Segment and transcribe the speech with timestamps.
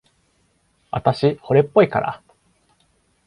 [0.89, 2.23] あたし、惚れっぽいから。